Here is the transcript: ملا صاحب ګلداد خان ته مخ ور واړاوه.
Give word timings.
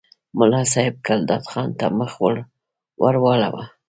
ملا 0.37 0.61
صاحب 0.73 0.95
ګلداد 1.07 1.43
خان 1.51 1.69
ته 1.79 1.85
مخ 1.99 2.11
ور 2.21 2.35
واړاوه. 3.23 3.63